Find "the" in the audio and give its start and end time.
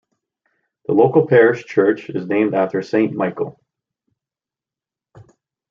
0.87-0.93